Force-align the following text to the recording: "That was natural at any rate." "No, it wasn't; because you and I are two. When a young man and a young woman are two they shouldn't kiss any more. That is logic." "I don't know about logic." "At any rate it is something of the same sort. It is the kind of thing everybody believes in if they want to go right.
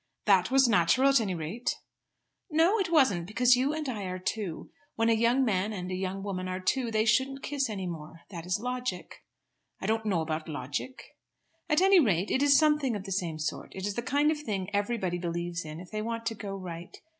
"That 0.25 0.49
was 0.49 0.67
natural 0.67 1.09
at 1.09 1.21
any 1.21 1.35
rate." 1.35 1.75
"No, 2.49 2.79
it 2.79 2.91
wasn't; 2.91 3.27
because 3.27 3.55
you 3.55 3.71
and 3.71 3.87
I 3.87 4.05
are 4.05 4.17
two. 4.17 4.71
When 4.95 5.09
a 5.09 5.13
young 5.13 5.45
man 5.45 5.71
and 5.73 5.91
a 5.91 5.95
young 5.95 6.23
woman 6.23 6.47
are 6.47 6.59
two 6.59 6.89
they 6.89 7.05
shouldn't 7.05 7.43
kiss 7.43 7.69
any 7.69 7.85
more. 7.85 8.21
That 8.31 8.47
is 8.47 8.59
logic." 8.59 9.23
"I 9.79 9.85
don't 9.85 10.07
know 10.07 10.21
about 10.21 10.49
logic." 10.49 11.03
"At 11.69 11.81
any 11.81 11.99
rate 11.99 12.31
it 12.31 12.41
is 12.41 12.57
something 12.57 12.95
of 12.95 13.03
the 13.03 13.11
same 13.11 13.37
sort. 13.37 13.73
It 13.75 13.85
is 13.85 13.93
the 13.93 14.01
kind 14.01 14.31
of 14.31 14.39
thing 14.39 14.73
everybody 14.73 15.19
believes 15.19 15.63
in 15.63 15.79
if 15.79 15.91
they 15.91 16.01
want 16.01 16.25
to 16.25 16.33
go 16.33 16.55
right. 16.55 16.97